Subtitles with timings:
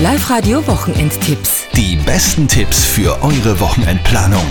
[0.00, 1.66] Live-Radio Wochenendtipps.
[1.74, 4.46] Die besten Tipps für eure Wochenendplanung.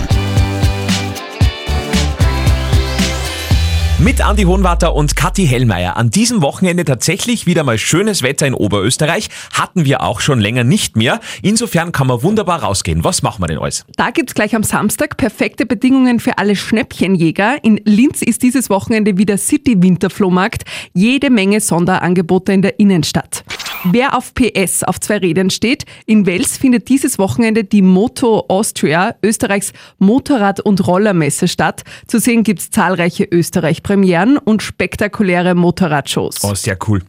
[3.98, 5.96] Mit Andi Hohenwarter und Kathi Hellmeier.
[5.96, 9.30] An diesem Wochenende tatsächlich wieder mal schönes Wetter in Oberösterreich.
[9.54, 11.18] Hatten wir auch schon länger nicht mehr.
[11.40, 13.02] Insofern kann man wunderbar rausgehen.
[13.02, 13.86] Was machen wir denn alles?
[13.96, 17.64] Da gibt's gleich am Samstag perfekte Bedingungen für alle Schnäppchenjäger.
[17.64, 20.64] In Linz ist dieses Wochenende wieder City Winterflohmarkt.
[20.92, 23.44] Jede Menge Sonderangebote in der Innenstadt.
[23.84, 29.14] Wer auf PS auf zwei Rädern steht, in Wels findet dieses Wochenende die Moto Austria,
[29.22, 31.84] Österreichs Motorrad- und Rollermesse statt.
[32.06, 36.42] Zu sehen gibt's zahlreiche Österreich-Premieren und spektakuläre Motorradshows.
[36.42, 37.02] Oh, sehr cool.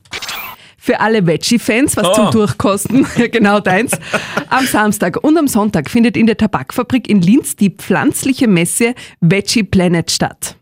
[0.77, 2.13] Für alle Veggie-Fans, was Oh.
[2.13, 3.91] zum Durchkosten, genau deins.
[4.49, 9.63] Am Samstag und am Sonntag findet in der Tabakfabrik in Linz die pflanzliche Messe Veggie
[9.63, 10.55] Planet statt.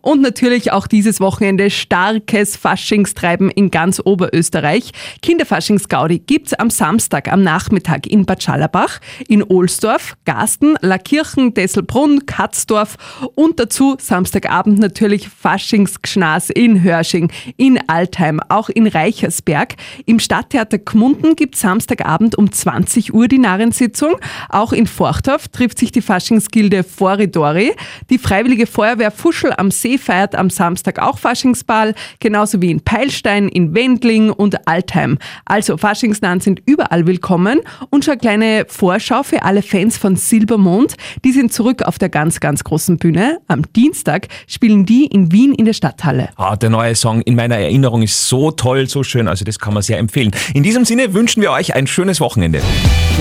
[0.00, 4.92] Und natürlich auch dieses Wochenende starkes Faschingstreiben in ganz Oberösterreich.
[5.22, 12.96] Kinderfaschingsgaudi gibt's am Samstag am Nachmittag in Bad Schallerbach, in Ohlsdorf, Garsten, Lackirchen, Desselbrunn, Katzdorf
[13.34, 19.74] und dazu Samstagabend natürlich Faschingsgschnas in Hörsching, in Altheim, auch in Reichersberg.
[20.06, 24.16] Im Stadttheater Gmunden gibt's Samstagabend um 20 Uhr die Narrensitzung.
[24.48, 27.72] Auch in Forchdorf trifft sich die Faschingsgilde Foridori.
[28.10, 33.48] Die Freiwillige Feuerwehr Fuschel am See feiert am Samstag auch Faschingsball, genauso wie in Peilstein,
[33.48, 35.16] in Wendling und Altheim.
[35.46, 40.96] Also Faschingsnahen sind überall willkommen und schon eine kleine Vorschau für alle Fans von Silbermond.
[41.24, 43.38] Die sind zurück auf der ganz, ganz großen Bühne.
[43.48, 46.28] Am Dienstag spielen die in Wien in der Stadthalle.
[46.36, 49.26] Ah, der neue Song in meiner Erinnerung ist so toll, so schön.
[49.26, 50.32] Also das kann man sehr empfehlen.
[50.52, 52.60] In diesem Sinne wünschen wir euch ein schönes Wochenende.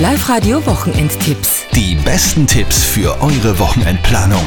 [0.01, 1.65] Live-Radio Wochenendtipps.
[1.73, 4.43] Die besten Tipps für eure Wochenendplanung.